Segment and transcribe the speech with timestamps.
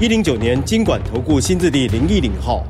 [0.00, 2.66] 一零九年金管投顾新字第零一零号。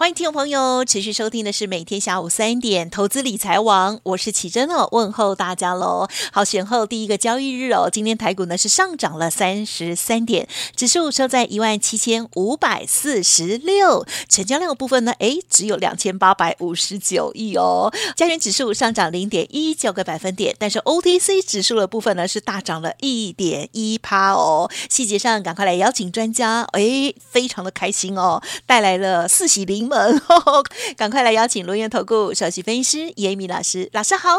[0.00, 6.08] 欢迎听众朋友持续收听的是每天下午三点投资理财网，我是启珍哦，问候大家喽。
[6.32, 17.92] 好，选后第一个交易日哦，今天台股呢是上涨了三十三点，指数收在一万七千五百四十六，成交量的部分呢，诶，只有两千八百五十九亿哦。
[18.16, 24.70] 加权指数上涨零点一九个百分点，但是 OTC 指数的部分呢是大涨了一点一趴哦。
[24.88, 29.89] 细节上赶快来邀请专家，诶，非常的开心哦，带来了四喜临。
[29.90, 30.22] 们，
[30.96, 34.38] 赶快来邀请轮源投顾首席分析师严明老师，老师好。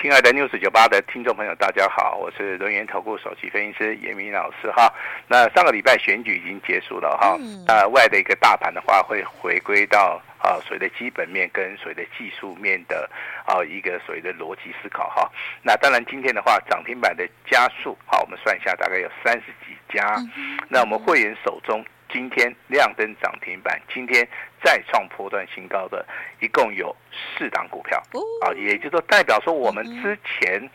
[0.00, 4.92] 亲爱的 News 九八的听众朋友，大家好，我是轮源投顾首席分析师严明老师哈。
[5.26, 13.10] 那上个礼拜选举已经结束了哈，那外的一个大盘的话会回归到啊所谓的基本面跟所谓的技术面的
[13.44, 15.28] 啊一个所谓的逻辑思考哈。
[15.62, 20.22] 那当然今天的话涨停板的加速，好，我们算一下大概有三十几家。
[20.68, 21.84] 那我们会员手中。
[22.16, 24.26] 今天亮灯涨停板，今天
[24.64, 26.02] 再创波段新高的，
[26.40, 28.02] 一共有四档股票。
[28.40, 30.66] 啊，也就是说代表说我们之前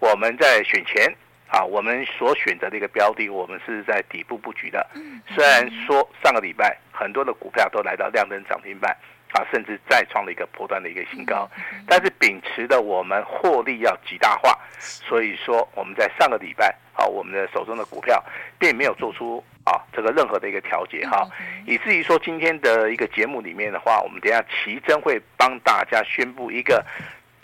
[0.00, 1.06] 我们在选前
[1.46, 4.84] 啊，我们所选择的一个标的，我们是在底部布局的。
[5.28, 8.96] 虽然说上个礼拜很多的股票都来到亮灯涨停板
[9.32, 11.48] 啊，甚至再创了一个波段的一个新高，
[11.86, 18.22] 但是秉持的我们获利要极大化，所以说我们在上个礼拜啊，我们的手中的股票
[18.58, 19.42] 并没有做出。
[19.64, 21.28] 啊，这个任何的一个调节哈，
[21.66, 26.82] 以至于说今天的一个节目里面的话，我们等下奇珍会帮大家宣布一个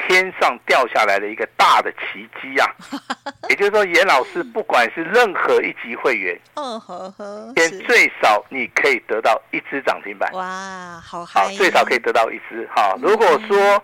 [0.06, 2.66] 天上掉下来的一个大的奇迹啊！
[3.48, 10.31] 也就是说，严老师不管是任何一级会员，嗯呵呵，天最少你可以得到一只涨停板。
[10.32, 12.94] 哇，好好，最少可以得到一只哈。
[13.00, 13.82] 如果说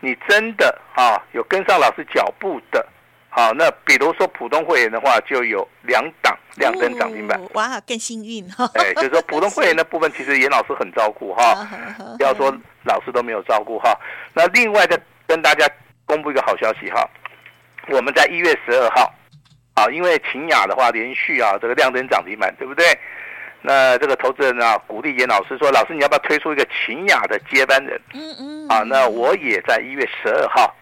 [0.00, 2.86] 你真的啊有跟上老师脚步的。
[3.28, 7.38] 好，那比如说普通会员的话，就有两档亮灯涨停板。
[7.52, 8.66] 哇，更幸运哈！
[8.76, 11.68] 哎，就是说 普通会员的部分，其实严老师很照顾哈，
[12.16, 12.50] 不要说
[12.84, 13.94] 老师都没有照顾哈。
[14.32, 15.68] 那另外再跟大家
[16.04, 17.08] 公布一个好消息哈，
[17.88, 19.12] 我们在一月十二号，
[19.74, 22.84] 啊，因为秦雅的话连续啊这个亮灯涨停板，对不对？
[23.62, 28.00] 那这个投资人啊鼓励严老师说，老师你要不要推出一个秦雅的接班人？
[28.14, 28.68] 嗯嗯。
[28.68, 30.74] 啊，那我也在一月十二号。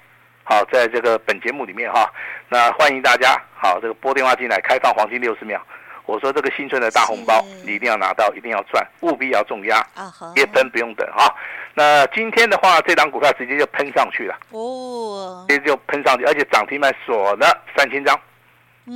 [0.47, 2.12] 好，在这个本节目里面哈，
[2.50, 5.59] 那欢迎大家好，这个拨电话进来开放黄金六十秒。
[6.07, 9.85] 我说这个新春的大红包你一定要拿到，一定要赚，务必要重压，
[10.37, 11.35] 一分不用等哈。
[11.75, 18.15] 那今天的话，这档股票直接就喷上去了哦，直接就喷上去，而且涨停板锁了三千张。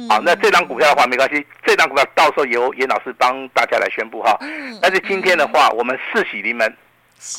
[0.09, 4.39] 好，那这档股票的话没关系，这档股票到时候由严老师帮大家来宣布哈。
[4.83, 6.77] 但是今天的话，我们四喜临门，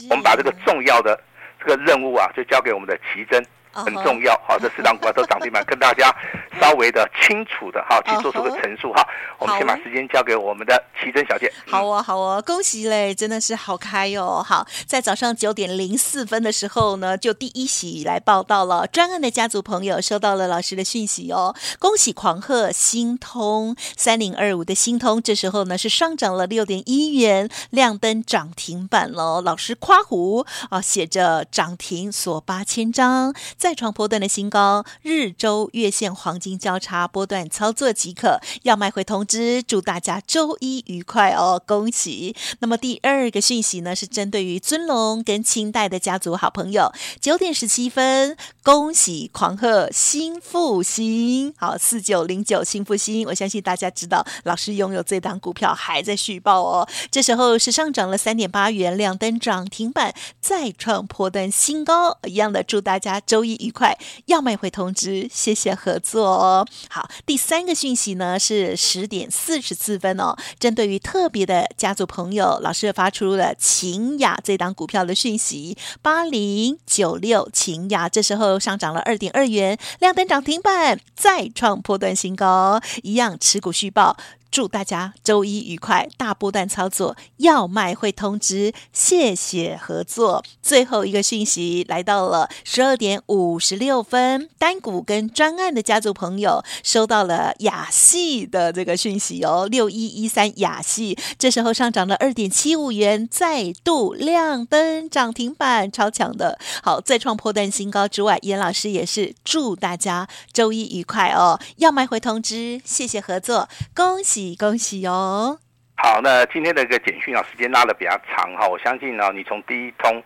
[0.09, 1.17] 我们把这个重要的
[1.59, 3.45] 这个任务啊，就交给我们的奇珍。
[3.71, 6.13] 很重要，好，这四档股票都涨停板， 跟大家
[6.59, 9.05] 稍微的清楚的哈，去做出个陈述哈。
[9.37, 11.51] 我们先把时间交给我们的奇珍小姐。
[11.65, 14.43] 好哦，好哦，恭喜嘞，真的是好开哟。
[14.43, 18.85] 好，在早上九点零四分的时候呢，就第一喜来报道了。
[18.87, 29.41] 专案的家族朋友收到了老师的讯息哦，恭喜狂贺新通三零二五的新通，这时候呢是上涨了六点一元，亮灯涨停板喽。
[29.41, 33.33] 老师夸胡啊，写着涨停锁八千张。
[33.59, 38.39] 再创波段的新高，日周月线黄金交叉，波段操作即可。
[38.63, 42.33] 要卖会通知，祝大家周一愉快哦，恭喜！
[42.59, 46.89] 那么第二个讯息呢，是针对于尊龙跟清代的家族好朋友，
[47.19, 56.87] 九点十七分，恭喜狂贺新复兴，好四九零九新复兴，我相信大家知道，老师拥有这档股票还在续报哦。
[57.11, 63.48] 这时候是上涨了三点八元，亮灯涨停板，再创波段新高，一样的祝大家周一。
[63.55, 66.67] 愉快，要卖会通知，谢谢合作哦。
[66.89, 84.17] 好，第三个讯息呢是十点四十四分哦，针对于特别的家族朋友，老师发出了勤雅这档股票的讯息，八零九六勤雅，这时候上涨了二点二元，亮灯涨停板，再创破断新高，一样持股续报。
[84.51, 90.43] 祝大家周一愉快，大波段操作，要卖会通知，谢谢合作。
[90.61, 114.38] 最后一个讯息来到了十二点五十六分，单股跟专案的家族朋友收到了亚细的这个讯息哦，六一一三亚细，这时候上涨了二点七五元，再度亮灯涨停板，超强的，好再创波段新高之外，严老师也是祝大家周一愉快哦，要卖会通知，谢谢合作，恭喜。
[114.57, 115.59] 恭喜哦！
[116.01, 120.23] 好，那今天的一个简讯啊，时间拉的比较长哈，我相信呢，你从第一通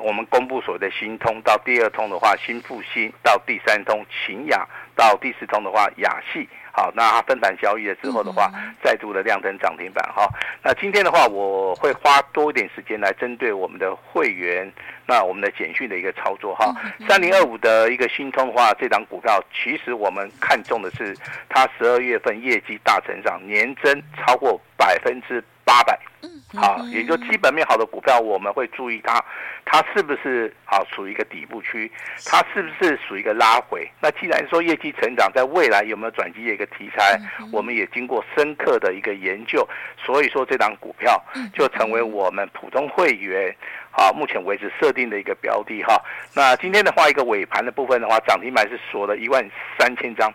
[0.00, 4.64] 我们公布所谓的新通，到第二通的话新复兴，到第三通秦雅，
[4.94, 6.48] 到第四通的话雅系。
[6.76, 8.52] 好，那它分盘交易了之后的话，
[8.84, 10.28] 再度的亮灯涨停板哈。
[10.62, 14.70] 那今天的话，我会花多一点时间来针对我们的会员，
[15.06, 16.74] 那我们的简讯的一个操作哈。
[17.08, 21.16] 三零二五的一个新通的话，这档股票其实我们看中的是
[21.48, 25.98] 它十二月份业绩大成长，年增超过百分之八百。
[26.22, 29.22] 嗯好，也就基本面好的股票，我们会注意它，
[29.66, 31.90] 它是不是啊属于一个底部区，
[32.24, 33.86] 它是不是属于一个拉回？
[34.00, 37.20] 那既然说业绩成长，在未来有没有转机的一个题材，
[37.52, 39.68] 我们也经过深刻的一个研究，
[39.98, 41.22] 所以说这档股票
[41.52, 43.54] 就成为我们普通会员。
[43.96, 45.98] 啊，目前为止设定的一个标的哈，
[46.34, 49.42] 那今天的话，一个尾盘的部分的话，涨停板是锁了一万
[49.78, 50.30] 三千张，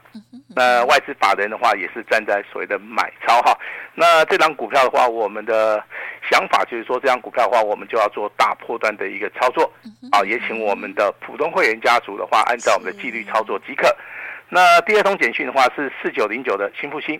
[0.55, 3.55] 那外资法人的话也是站在所谓的买超哈，
[3.93, 5.83] 那这张股票的话，我们的
[6.31, 9.69] 想法就是说，这张股票的话，我们就要做大波段的一个操作，
[10.11, 13.93] 啊，也请我们的普通会员家族的话，按照我们的纪律操作即可。
[14.47, 17.19] 那第二通简讯的话是四九零九的新复兴。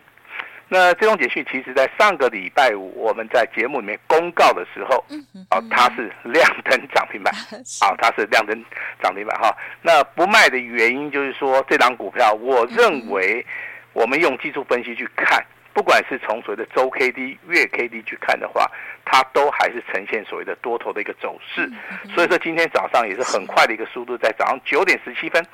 [0.74, 5.04] 那这种简讯，其实在上个礼拜五我们在节目里面公告的时候，
[5.50, 7.34] 啊，它是亮灯涨停板，
[7.84, 8.64] 啊，它是亮灯
[9.04, 9.54] 涨停板哈。
[9.82, 13.46] 那不卖的原因就是说，这档股票，我认为
[13.92, 18.70] 我们用技术分析去看，不管是从所谓的周 K D、月 K D 去看的话，
[19.06, 21.70] 它都还是呈现所谓的多头的一个走势。
[22.14, 25.46] 所以说今天早上也是很快的一个速度，在早上九点十七分。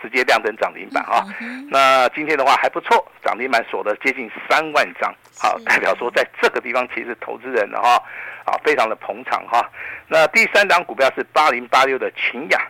[0.00, 1.26] 直接亮灯涨停板哈，
[1.72, 8.00] 那今天的话还不错，涨停板锁了接近三万张，好，代表说在这个地方其实投资人的哈
[8.44, 9.68] 啊非常的捧场哈。
[10.06, 12.60] 那第三档股票是八零八六的秦雅，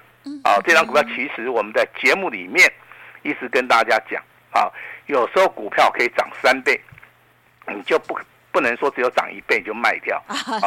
[0.43, 2.67] 啊，这档股票其实我们在节目里面
[3.23, 4.73] 一直跟大家讲啊，
[5.09, 6.81] 有时候股票可以涨三倍，
[7.67, 8.19] 你就不。
[8.51, 10.21] 不能说只有涨一倍就卖掉。
[10.27, 10.67] 啊，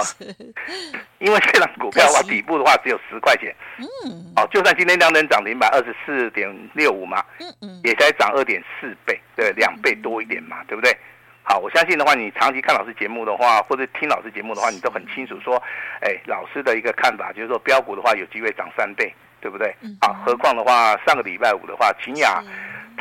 [1.18, 10.96] 因为这档股票的话，底部的话只有十块钱，嗯，哦，就算今天量能涨停板二十四点六五嘛，嗯嗯，也才涨二点四倍，对，两倍多一点嘛，对不对？
[11.44, 15.62] 好，我相信的话，你长期看老师节目的话，或者听老师节目的话，你都很清楚说，
[16.02, 19.12] 哎，老师的一个看法就是说，标股的话有机会涨三倍，
[19.42, 19.76] 对不对？
[20.00, 22.42] 啊，何况的话，上个礼拜五的话，秦雅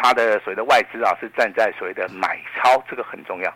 [0.03, 3.53] 它的所谓的外资啊是站在所谓的买超，这个很重要。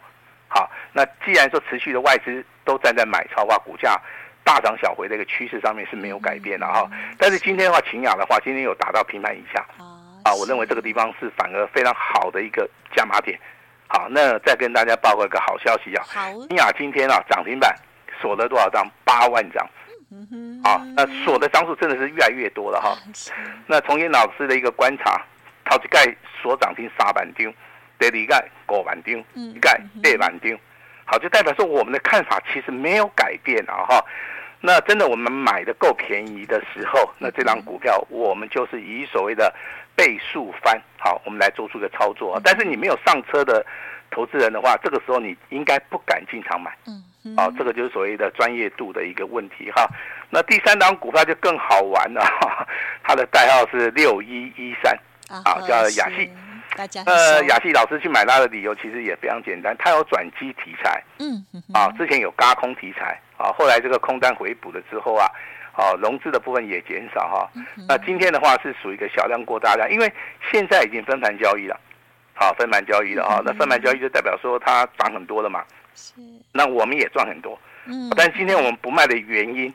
[0.47, 3.99] 好，那既然说持续的外资都站在买超的话，股价
[4.45, 6.89] 大涨小回的一个趋势上面是没有改变的哈。
[7.19, 9.65] 但是今天的话，秦雅的话，今天有达到平盘以下，
[10.23, 13.41] 啊，我认为这个地方是反而非常好的一个加码点。
[13.89, 16.05] 好，那再跟大家报告一个好消息啊，
[16.49, 17.75] 秦雅今天啊涨停板
[18.21, 18.87] 锁了多少张？
[19.03, 19.67] 八万张。
[20.63, 22.97] 好，那锁的张数真的是越来越多了哈。
[23.67, 25.21] 那从严老师的一个观察，
[25.65, 26.05] 陶吉盖
[26.43, 27.53] 所涨停三万张。
[27.97, 30.51] 得离盖过万张，一盖对万张，
[31.05, 34.05] 好，就代表说我们的看法其实没有改变啊哈。
[34.61, 39.55] 那真的我们买的够便宜的时候，那这张股票我们就是以所谓的
[39.95, 42.39] 倍数翻，好，我们来做出个操作。
[42.43, 43.65] 但是你没有上车的
[44.11, 49.89] 投资人的话，这个时候你应该不敢进场买，嗯，好，这个就是所谓的专业度的一个问题哈。
[50.31, 52.21] 那第三档股票就更好玩了，
[53.05, 56.31] 它的代号是六一一三，啊，叫亚细。
[57.07, 65.25] 呃，雅戏老师去买它的理由其实也非常简单，它有转机题材，嗯，啊，之前有轧空题材，啊，后来这个空单回补了之后啊，
[65.73, 67.49] 啊，融资的部分也减少哈，
[67.87, 70.13] 那今天的话是属于一个小量过大量，因为
[70.51, 71.79] 现在已经分盘交易了，
[72.35, 75.63] 好，分盘交易了啊，那分盘交易就代表说它涨很多了嘛，
[75.95, 76.15] 是，
[76.51, 79.73] 那我们也赚很多，嗯，但今天我们不卖的原因，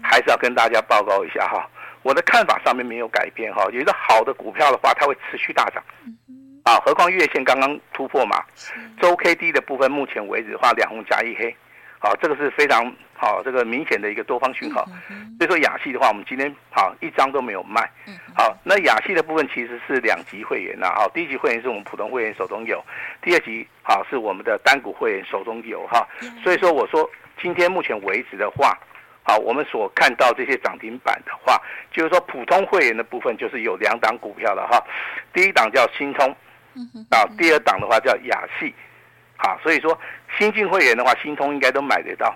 [0.00, 1.68] 还是要跟大家报告一下哈，
[2.08, 5.84] 我的看法上面没有改变哈，有一个好的股票的话，它会持续大涨。
[6.64, 8.42] 啊，何况月线刚刚突破嘛，
[8.98, 11.54] 周 K D 的部分，目前为止的话，两红加一黑，
[11.98, 14.86] 好，这个是非常好，这个明显的一个多方讯号。
[15.38, 17.86] 所以说雅戏的话，我们今天好一张都没有卖。
[18.34, 22.82] 好，那雅戏的部分其实是两级会员呐，哈，第一级会员是我们普通会员手中有，
[23.20, 26.08] 第二级好是我们的单股会员手中有哈。
[26.42, 27.06] 所以说我说
[27.38, 28.78] 今天目前为止的话，
[29.28, 31.60] 好，我们所看到这些涨停板的话，
[31.92, 34.82] 就是说普通会员的部分就是有两档股票了哈，
[35.34, 36.34] 第一档叫新通。
[37.10, 38.72] 啊，第二档的话叫亚细，
[39.36, 39.98] 好，所以说
[40.38, 42.34] 新进会员的话，新通应该都买得到。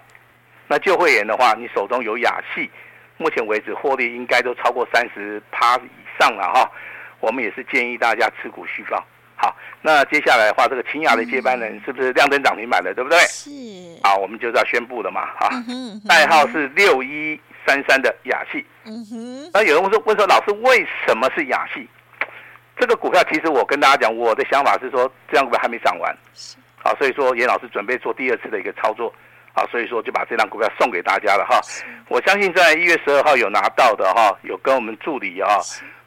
[0.66, 2.68] 那旧会员的话，你手中有雅系，
[3.16, 6.70] 目前为止获利应该都超过三十趴以上了哈。
[7.20, 9.02] 我们也是建议大家持股续抱。
[9.42, 13.18] 好，那接下来的话，这个清雅的接班人是不是亮灯涨停板了，对不对？
[13.22, 13.50] 是。
[14.04, 15.50] 好，我们就是要宣布的嘛，哈。
[16.08, 18.64] 代号是六一三三的雅戏。
[18.84, 19.50] 嗯哼。
[19.52, 21.88] 那有人问说，问说老师为什么是雅戏？
[22.78, 26.16] 这个股票其实我跟大家讲，我的想法是说，这样股票还没涨完。
[26.34, 26.56] 是。
[26.76, 29.12] 好，所以说严老师准备做第二次的一个操作。
[29.54, 31.60] 好，所以说就把这张股票送给大家了哈。
[32.08, 35.58] 我相信在一月十二号有拿到的哈，有跟我们助理啊。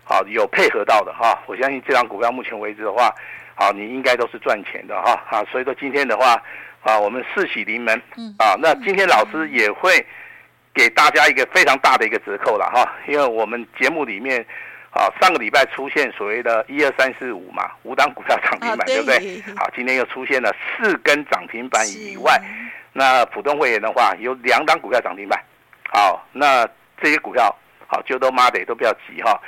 [0.07, 3.13] 好，有配合到的哈，我相信这张股票目前为止的话，
[3.55, 6.39] 好，你应该都是赚钱的哈啊，所以说今天的话，
[6.83, 7.99] 啊，我们四喜临门，
[8.37, 10.05] 啊，那今天老师也会
[10.75, 14.45] 给大家一个非常大的一个折扣了哈，因为我们节目里面，
[14.91, 19.41] 啊，上个礼拜出现所谓的一二三四五嘛，五档股票涨停板，对不对？
[19.57, 22.39] 好，今天又出现了四根涨停板以外，
[22.93, 25.43] 那普通会员的话有两档股票涨停板，
[25.91, 26.63] 好，那
[27.01, 27.53] 这些股票
[27.87, 29.41] 好就都妈的都不要急哈。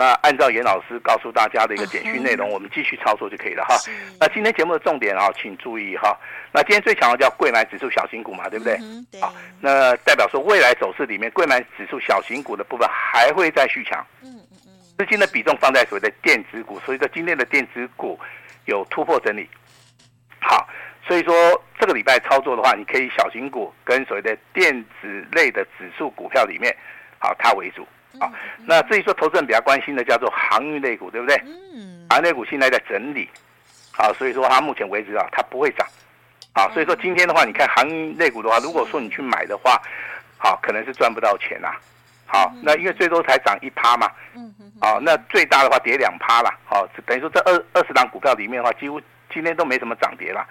[0.00, 3.76] 那按照严老师告诉大家的一个简讯内容，我们继续操作就可以了哈。
[4.18, 6.18] 那今天节目的重点啊，请注意哈。
[6.50, 8.78] 那今天最强的叫柜买指数小型股嘛，对不对？
[9.20, 9.30] 好，
[9.60, 14.02] 那代表说未来走势里面，柜买指数小型股的部分还会再续强。
[14.22, 14.72] 嗯嗯嗯。
[14.96, 18.18] 资金的比重放在所谓的电子股，所以说今天的电子股
[18.64, 19.46] 有突破整理。
[20.40, 20.66] 好，
[21.06, 26.74] 所以说这个礼拜操作的话，你可以小型股跟所谓的电子类的指数股票里面，
[27.18, 27.86] 好，它为主。
[28.18, 28.32] 好，
[28.66, 31.36] 那至于说投资人比较关心的叫做航运类股，对不对？
[31.74, 33.28] 嗯，航运类股现在在整理，
[33.92, 35.86] 好，所以说它目前为止啊，它不会涨，
[36.52, 39.80] 好，所以说今天的话，你看航运类股的话，如果说你去买的话，
[40.36, 41.78] 好，可能是赚不到钱啦，
[42.26, 49.00] 好，那因为最多才涨一趴嘛，嗯嗯，好，那最大的话跌两趴啦，好，等于说这二二十档股票里面的话，几乎
[49.32, 50.46] 今天都没什么涨跌啦。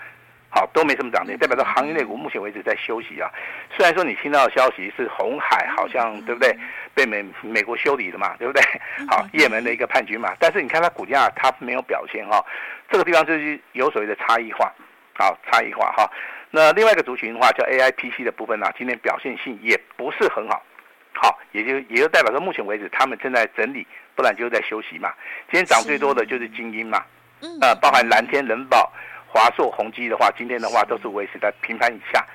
[0.52, 3.30] 好，都没什么涨跌，代表说航运类股目前为止在休息啊。
[3.78, 6.58] 虽然说你听到的消息是红海好像对不对，
[6.96, 8.62] 被美美国修理了嘛，对不对？
[9.08, 12.44] 好，也门的一个叛军嘛，但是你看它股价它没有表现哈，
[12.90, 14.74] 这个地方就是有所谓的差异化，
[15.14, 16.10] 好，差异化哈。
[16.50, 20.64] 那另外一个族群的话叫 AIPC 的部分呢，今天表现性也不是很好，
[21.14, 25.14] 好，也就也就代表说目前为止他们正在整理，不然就是在休息嘛。
[25.52, 27.04] 今天涨最多的就是精英嘛，
[27.62, 28.92] 呃，包含蓝天、人保。
[29.32, 32.26] 华硕、宏基的话，今天的话都是维持在平盘以下，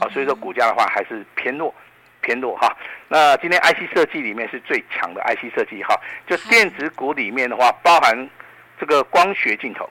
[0.00, 1.74] 啊，所以说股价的话还是偏弱，
[2.20, 2.74] 偏弱哈。
[3.08, 8.16] 那今天 IC 设计里面是最强的 IC 设计哈，就电子股里面的话，包含
[8.78, 9.90] 这个光学镜头，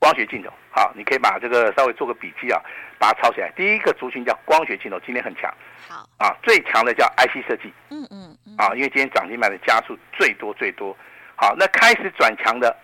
[0.00, 2.60] 光学镜头，好，你可以把这个稍微做个笔记啊，
[2.98, 3.48] 把它抄起来。
[3.56, 5.52] 第一个族群叫光学镜头，今天很强，
[5.88, 6.04] 好。
[6.18, 10.96] 啊，最强的叫 IC 设计，嗯嗯，啊，因为今天涨停板的家数最多最多，
[11.36, 12.76] 好，那开始转强的。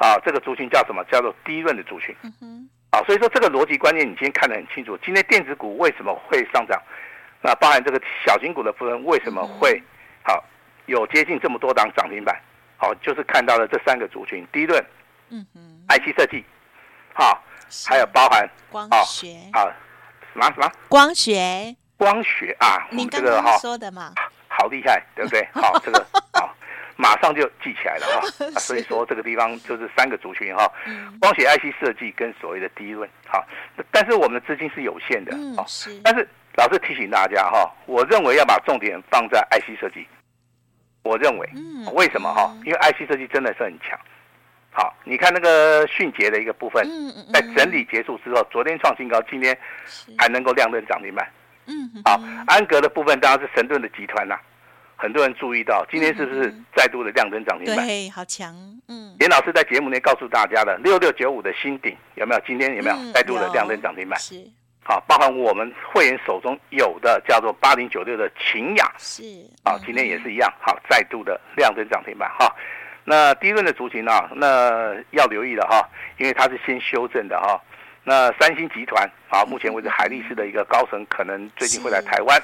[0.00, 1.04] 啊，这个族群叫什么？
[1.12, 2.16] 叫做低润的族群。
[2.22, 2.68] 嗯哼。
[2.90, 4.98] 啊，所以说这个逻辑观念你今天看得很清楚。
[5.04, 6.80] 今天电子股为什么会上涨？
[7.42, 9.80] 那包含这个小型股的部分为什么会
[10.22, 10.42] 好
[10.86, 12.34] 有接近这么多档涨停板？
[12.76, 14.84] 好，就是看到了这三个族群：低润，
[15.28, 16.44] 嗯哼，IC 设计，
[17.14, 17.40] 好，
[17.86, 19.68] 还有包含光学啊，
[20.32, 21.76] 什么什么光学？
[21.96, 24.12] 光学啊，您刚刚说的嘛，
[24.48, 25.46] 好厉害，对不对？
[25.54, 26.20] 好，这个好。
[27.00, 30.70] 马上就记起来了哈， 所以说这个地方就是三个族群哈，
[31.18, 33.42] 光学 IC 设计跟所谓的低润哈，
[33.90, 35.64] 但是我们的资金是有限的啊，
[36.04, 40.06] 但是老师提醒大家哈，我认为要把重点放在 IC 设计，
[41.02, 41.48] 我认为，
[41.94, 42.54] 为什么哈？
[42.66, 43.98] 因为 IC 设计真的是很强，
[44.70, 46.86] 好，你看那个迅捷的一个部分，
[47.32, 49.56] 在整理结束之后，昨天创新高，今天
[50.18, 51.26] 还能够亮灯涨停板，
[51.66, 54.38] 嗯，好，安格的部分当然是神盾的集团呐。
[55.00, 57.86] 很多人注意到，今天是不是再度的亮灯涨停板？
[57.86, 58.54] 对，好强。
[58.86, 62.40] 嗯，严老师在节目内告诉大家的六六九五的新顶有没有？
[62.46, 64.20] 今天有没有再度的亮灯涨停板？
[64.20, 64.34] 是。
[64.82, 69.22] 好，包含我们会员手中有的叫做八零九六的秦雅，是。
[69.64, 72.54] 啊，今天也是一样，好，再度的亮灯涨停板哈。
[73.04, 75.88] 那第一轮的族群啊，那要留意了哈，
[76.18, 77.58] 因为它是先修正的哈。
[78.04, 82.38] 那三星集团啊，目前为止海力士的一个高层可能最近会来台湾。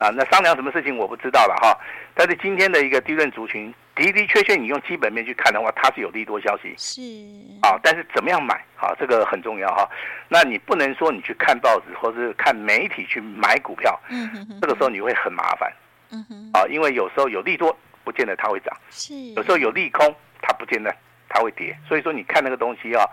[0.00, 1.78] 啊，那商量什么事情我不知道了哈，
[2.14, 7.02] 但是今天的一个低润族群的的确确，你用基本面去看的话，它是有利多消息，是。
[7.60, 9.86] 啊，但是怎么样买，啊，这个很重要哈。
[10.26, 15.70] 那你不能说你去看报纸或是看媒体去买股票，嗯哼哼，这个时候你会很麻烦，
[16.12, 20.90] 嗯哼，啊，因为有时候有利多，不见得它会涨，是，有时候有利空，它不见得
[21.28, 23.04] 它会跌，所以说你看那个东西啊。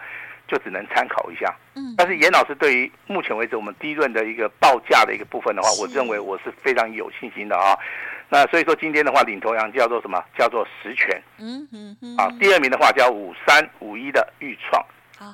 [0.47, 7.77] 就只能参考一下，嗯，但是严老师对于目前为止我们低润的一个报价的一个部分的话，我认为我是非常有信心的啊。
[8.29, 10.21] 那所以说今天的话，领头羊叫做什么？
[10.37, 12.17] 叫做实权，嗯嗯嗯。
[12.17, 14.85] 啊，第二名的话叫五三五一的预创，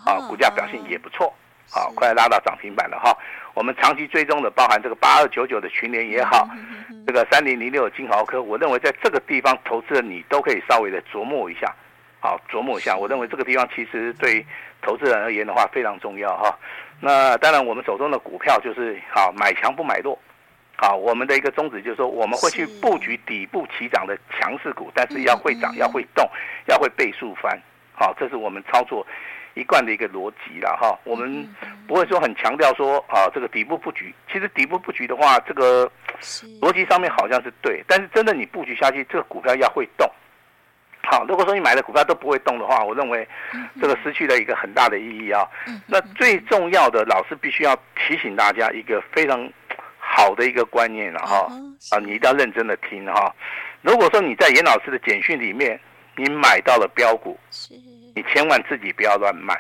[0.06, 1.34] 啊，股价表现也不错，
[1.72, 3.16] 啊，快拉到涨停板了哈。
[3.56, 6.48] 我们长期追踪的，包含这个八二九九的群联也好，
[7.06, 11.72] 这个三零零六的金豪科，我认为在这个地方投资的你都可以稍微的琢磨一下，
[12.20, 12.96] 好，琢磨一下。
[12.96, 14.46] 我认为这个地方其实对
[14.84, 16.56] 投资人而言的话非常重要哈。
[17.00, 20.18] 那当然，我们手中的股票就是好买强不买弱，
[20.76, 26.30] 好，我们的一个宗旨就是说我们会去布局底部起涨的强势股，但是要会涨，要会动，
[26.68, 27.60] 要会倍数翻，
[27.94, 29.06] 好，这是我们操作。
[29.56, 31.48] 一贯的一个逻辑了哈，我们
[31.88, 35.88] 不会说很强调说啊，这个底部布局，其实底部布局的话，这个
[36.60, 40.10] 逻辑上面好像是对，但是真的你布局下去，这个股票要会动。
[41.04, 43.28] 好，如果说你买的股票都不会动的话，我认为
[43.82, 45.48] 这个失去了一个很大的意义啊。
[45.86, 49.52] 那最重要的，老师必须要提醒大家一个非常
[50.00, 51.48] 好的一个观念了哈
[51.92, 53.34] 啊，你一定要认真的听哈。
[53.82, 55.80] 如果说你在严老师的简讯里面，
[56.16, 57.38] 你买到了标股。
[58.16, 59.60] 你千万自己不要乱卖，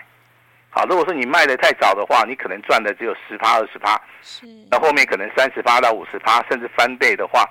[0.69, 7.49] 好，如果说你卖的太早的话，你可能赚的只有十趴二十趴，是，那后面可能三十趴到五十趴，甚至翻倍的话，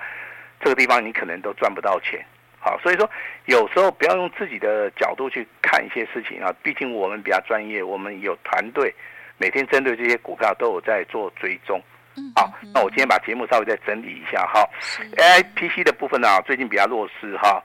[0.60, 2.24] 这个地方你可能都赚不到钱，
[2.64, 3.10] 好，所以说
[3.46, 8.94] 有时候不要用自己的角度去看一些事情啊，毕竟我们比较专业，我们有团队，
[9.36, 11.82] 每天针对这些股票都有在做追踪，
[12.36, 14.64] 好，那我今天把节目稍微再整理一下哈
[15.16, 17.60] ，AIPC 的部分呢，啊，最近比较弱势哈。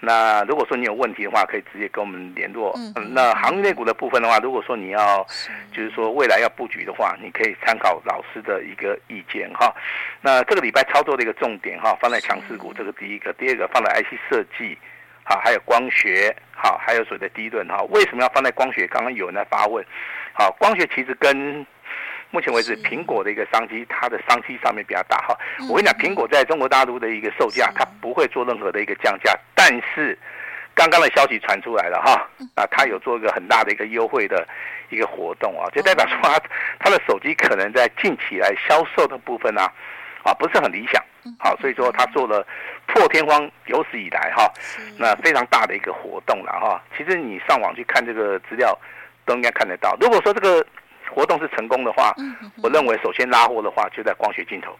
[0.00, 2.72] 那如果说你有问题的话，可以直接跟我们联络。
[2.76, 5.26] 嗯，那行业内股的部分的话，如果说你要，
[5.72, 9.74] 就是说未来要布局的话，你可以参考老师的一个意见哈。
[10.20, 14.78] 那这个礼拜操作的一个重点哈，放在强势股，这个第一个，第二个放在 IC 设计，
[15.24, 17.82] 好，还有光学，好，还有所谓的低论哈。
[17.90, 18.86] 为什么要放在光学？
[18.86, 19.84] 刚刚有人在发问，
[20.32, 21.66] 好，光学其实跟
[22.30, 25.36] 目前为止，苹果的一个商机，它的商机上面比较大哈。
[25.68, 30.18] 我跟你讲，苹果在中国大陆的一个售价，它不会做任何的一个降价，但是
[30.74, 34.46] 刚刚的消息传出来了哈，啊，它有做一个很大的一个优惠的
[34.90, 36.38] 一个活动啊，就代表说它
[36.78, 39.72] 它的手机可能在近期来销售的部分啊，
[40.22, 41.02] 啊不是很理想，
[41.38, 42.46] 好，所以说它做了
[42.86, 44.52] 破天荒有史以来哈，
[44.98, 46.82] 那非常大的一个活动了哈。
[46.96, 48.78] 其实你上网去看这个资料，
[49.24, 49.96] 都应该看得到。
[49.98, 50.64] 如果说这个
[51.14, 52.14] 活动是成功的话，
[52.62, 54.76] 我认为首先拉货的话就在光学镜头，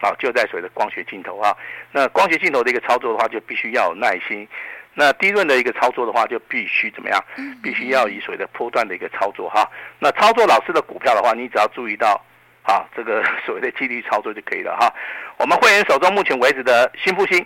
[0.00, 1.56] 好，就在所谓的光学镜头啊。
[1.90, 4.46] 那光学镜头的一个操作的话，就必须要有耐心。
[4.94, 7.24] 那低润的一个操作的话，就必须怎么样？
[7.62, 9.66] 必须要以所谓的波段的一个操作哈。
[9.98, 12.20] 那操作老师的股票的话，你只要注意到
[12.62, 14.92] 啊，这个所谓的纪律操作就可以了哈。
[15.38, 17.44] 我们会员手中目前为止的新复兴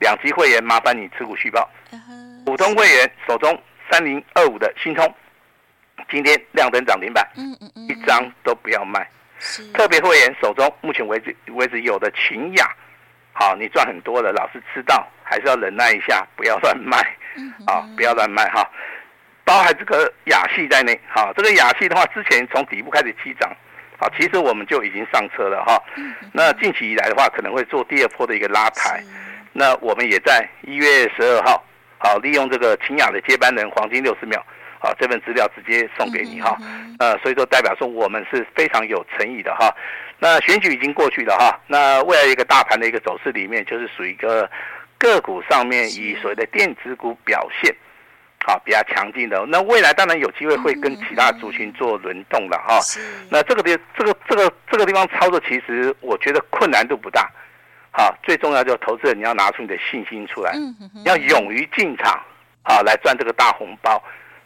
[0.00, 1.70] 两级会员，麻烦你持股续报。
[2.44, 3.56] 普通会员手中
[3.88, 5.14] 三零二五的新通。
[6.12, 9.08] 今天亮灯涨停板，嗯嗯嗯，一张都不要卖。
[9.38, 12.70] 是特别会员手中目前为止为止有的勤雅，
[13.32, 16.98] 好，你赚很多了，老师知道，还是要忍耐一下，不要乱卖，
[17.66, 18.68] 啊，不要乱卖哈。
[19.42, 23.50] 包含这个雅系在内，哈，这个雅系的话，之前从底部开始起涨，
[23.98, 25.82] 好，其实我们就已经上车了哈。
[26.30, 29.02] 那近期以来的话，可能会做第二波的一个拉抬。
[29.52, 31.64] 那我们也在一月十二号，
[31.98, 34.44] 好，利用这个秦雅的接班人黄金六十秒。
[34.82, 36.58] 好，这份资料直接送给你哈，
[36.98, 39.72] 呃，所以说代表说我们是非常有诚意的哈。
[40.18, 44.50] 那选举已经过去了哈，那未来一个大盘的一个走势里面，就是属于一个
[44.98, 47.72] 个股上面以所谓的电子股表现，
[48.44, 49.44] 好比较强劲的。
[49.46, 52.80] 那未来当然有机会会跟其他族群做轮动了哈。
[53.30, 57.30] 那这个地这个这个这个地方操作，其实我觉得困难度不大。
[57.92, 62.20] 好，最重要就是投资人你要拿出你的信心出来，你要勇于进场，
[62.64, 64.02] 好来赚这个大红包。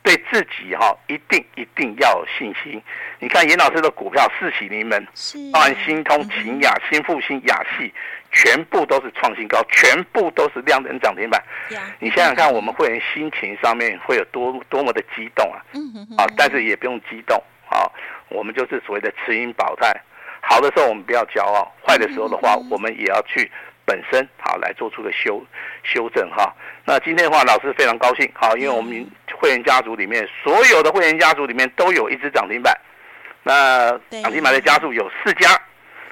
[0.06, 2.80] 对自己哈，一定一定要有信心。
[3.18, 5.04] 你看严老师的股票四喜临门，
[5.52, 7.92] 包含新通、勤雅、新复兴、雅系，
[8.30, 11.42] 全部都是创新高，全部都是亮灯涨停板。
[11.98, 15.58] 你想想看，我们会员心情上面会有多多么的激动啊！
[16.16, 17.36] 啊，但是也不用激动
[17.68, 17.90] 啊，
[18.28, 19.92] 我们就是所谓的持盈保泰。
[20.40, 23.50] 好的时候我们不要骄傲，坏的时候的话，我们也要去。
[23.88, 25.40] 本身好来做出个修
[25.84, 26.52] 修正哈，
[26.84, 32.76] 那今天的话，老师非常高兴好，因为我们会员家族里面所有的会员家族里面都有一只涨停板，
[33.42, 33.90] 那
[34.22, 35.50] 涨停板的家数有四家，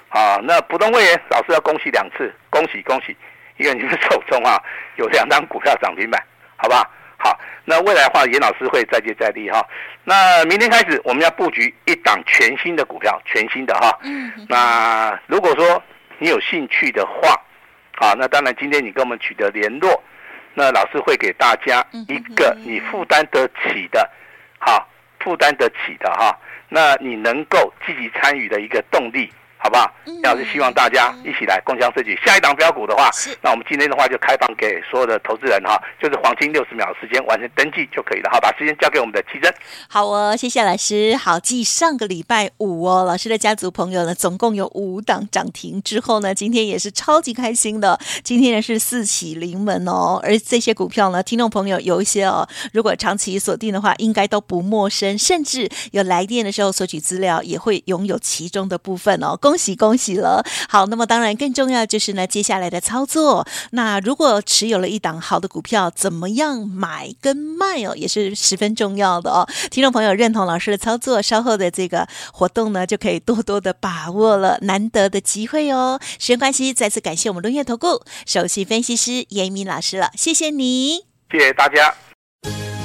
[0.08, 3.16] 啊，那普通会员老师要恭喜两次，恭喜恭喜，
[3.56, 4.62] 因为你们手中啊
[4.96, 6.22] 有两张股票涨停板，
[6.56, 6.88] 好吧？
[7.16, 9.66] 好，那未来的话，严老师会再接再厉哈。
[10.02, 13.98] 那明天开始我们要布局一档全新的股票，全新的哈。
[14.02, 14.30] 嗯。
[14.46, 15.82] 那如果说
[16.18, 17.40] 你有兴趣的话，
[17.96, 20.02] 啊，那当然，今天你跟我们取得联络，
[20.54, 24.08] 那老师会给大家一个你负担得起的，
[24.58, 24.88] 好，
[25.18, 26.38] 负担得起的哈，
[26.68, 29.32] 那你能够积极参与的一个动力，
[29.64, 29.90] 好不好？
[30.22, 32.20] 要是希望大家一起来共襄盛举。
[32.22, 33.08] 下一档标股的话，
[33.40, 38.28] 那我们今天的话就开放给所有的投资人哈，就是黄金六十秒的时间完成登记就可以了。
[38.30, 39.50] 好，把时间交给我们的奇珍。
[39.88, 41.16] 好哦，谢谢老师。
[41.16, 47.98] 好，继上个礼拜五哦，老师的家族朋友呢，总共有五档涨停之后呢，今天也是超级开心的。
[48.22, 59.34] 今天呢是四喜临门哦，而这些股票呢，听众朋友有一些哦，如果长期锁定的话，应该都不陌生，甚至有来电的时候索取资料，也会拥有其中的部分哦。
[59.40, 60.44] 恭喜恭喜了！
[60.68, 63.46] 好，那么当然更重要就是呢，接下来的操作。
[63.70, 69.46] 那如果持有了一档好的股票，怎么样买跟卖哦，也是十分重要的哦。
[69.70, 76.00] 听众朋友认同老师的操作，稍后的这个活动呢，就可以多多的把握了难得的机会哦。
[76.18, 81.94] 时间关系，再次感谢我们伦元投顾首席分析师严明老师了，谢谢你，谢谢大家。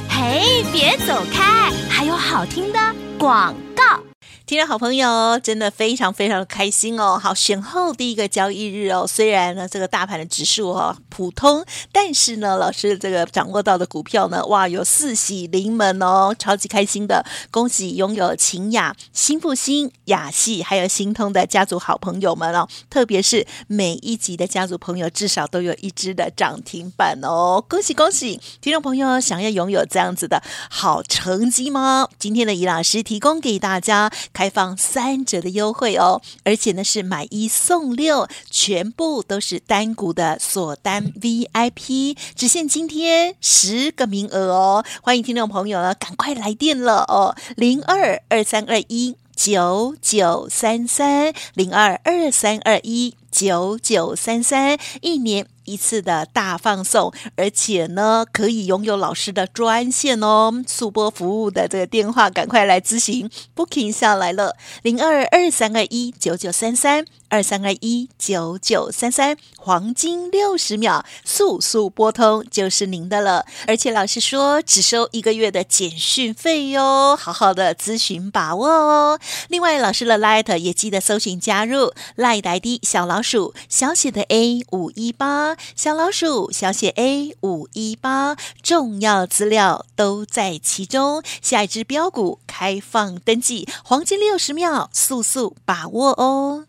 [0.10, 2.80] 嘿，别走开，还有好听的
[3.18, 4.09] 广告。
[4.50, 7.20] 听众好朋友，真的非常非常的开心哦！
[7.22, 17.24] 好，选后第一个交易日哦，虽然呢这个大盘的指数哈、哦、普通，但是呢老师这个掌握到的股票呢，哇，有四喜临门哦，超级开心的！
[17.52, 28.42] 恭喜拥有秦雅、新复兴、雅系还有新通的家族好朋友们哦，特别是每一集的家族朋友至少都有一只的涨停板哦，恭喜恭喜！
[28.60, 32.10] 听众朋友想要拥有这样子的好成绩吗？
[32.18, 34.12] 今天的怡老师提供给大家。
[34.40, 67.06] 开放三折的优惠哦，而且呢是买一送六，全部都是单股的锁单 VIP，只限今天十个名额哦，欢迎听众朋友呢赶快来电了哦，零二二三二一九九三三零二二三二一九九三三，一年一次的大放送，而且呢可以拥有老师的专线哦，速播服务的这个电话，赶快来咨询，booking 下来了，零二二三二一九九三三。
[67.30, 73.46] 二三二一九九三三，黄金六十秒，速速拨通就是您的了。
[73.68, 79.20] 而且老师说只收一个月的简讯费哟，好好的咨询把握哦。
[79.48, 91.22] 另外，老师的 Light 也记得搜寻加入 Light ID 小老鼠小写的 A 五一八，小老鼠小写 A 五一八，重要资料都在其中。
[91.42, 96.69] 下一支标股开放登记，黄金六十秒，速速把握哦。